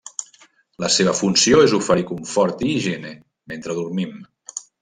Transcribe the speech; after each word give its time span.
La 0.83 0.89
seva 0.95 1.13
funció 1.19 1.59
és 1.67 1.77
oferir 1.79 2.07
confort 2.13 2.65
i 2.67 2.73
higiene 2.73 3.15
mentre 3.55 3.81
dormim. 3.85 4.21